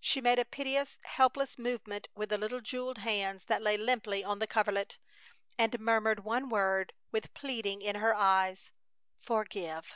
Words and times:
She 0.00 0.22
made 0.22 0.38
a 0.38 0.46
piteous, 0.46 0.96
helpless 1.02 1.58
movement 1.58 2.08
with 2.14 2.30
the 2.30 2.38
little 2.38 2.62
jeweled 2.62 2.96
hands 2.96 3.44
that 3.44 3.60
lay 3.60 3.76
limply 3.76 4.24
on 4.24 4.38
the 4.38 4.46
coverlet, 4.46 4.96
and 5.58 5.78
murmured 5.78 6.24
one 6.24 6.48
word, 6.48 6.94
with 7.12 7.34
pleading 7.34 7.82
in 7.82 7.96
her 7.96 8.14
eyes: 8.14 8.72
"Forgive!" 9.12 9.92